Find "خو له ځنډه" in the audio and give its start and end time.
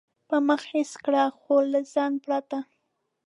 1.39-2.17